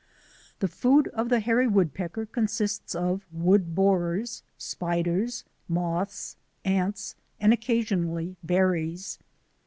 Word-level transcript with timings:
The 0.61 0.67
food 0.67 1.09
of 1.09 1.29
the 1.29 1.39
hairy 1.39 1.67
woodpecker 1.67 2.25
consists 2.25 2.95
of 2.95 3.23
wood 3.31 3.75
borers, 3.75 4.41
spiders, 4.57 5.43
moths, 5.67 6.37
ants, 6.65 7.13
and 7.39 7.53
occasionally 7.53 8.35
berries. 8.41 9.19